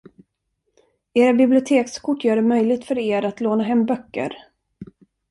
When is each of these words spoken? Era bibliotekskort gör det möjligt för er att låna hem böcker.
Era 1.13 1.33
bibliotekskort 1.33 2.23
gör 2.23 2.35
det 2.35 2.41
möjligt 2.41 2.85
för 2.85 2.97
er 2.97 3.25
att 3.25 3.41
låna 3.41 3.63
hem 3.63 3.85
böcker. 3.85 4.33